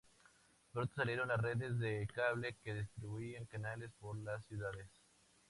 [0.73, 4.87] Pronto salieron las redes de cable que distribuían canales por las ciudades.